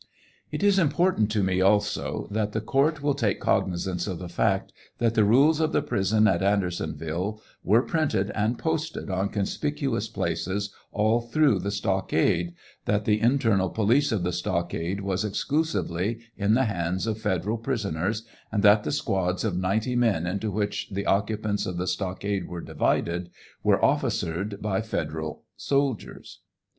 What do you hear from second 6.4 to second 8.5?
Andersonville were printed